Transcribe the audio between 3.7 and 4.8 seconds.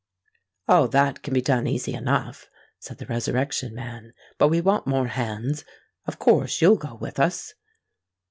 Man. "But we